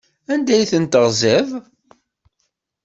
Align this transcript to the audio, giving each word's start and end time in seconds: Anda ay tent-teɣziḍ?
Anda 0.33 0.51
ay 0.55 0.63
tent-teɣziḍ? 0.71 1.47